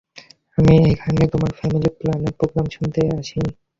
[0.57, 3.49] আমি এখানে তোমার ফ্যামিলি প্লানের প্রোগ্রাম শুনতে আসি নি!